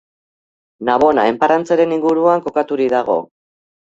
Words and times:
Navona 0.89 1.25
enparantzaren 1.33 1.93
inguruan 1.97 2.43
kokaturik 2.47 2.91
dago. 2.97 3.19